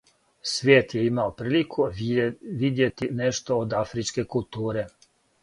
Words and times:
Свијет 0.51 0.95
је 0.97 1.01
имао 1.09 1.33
прилику 1.41 1.85
видјети 1.99 3.11
нешто 3.21 3.61
од 3.67 3.77
афричке 3.83 4.27
културе. 4.35 4.89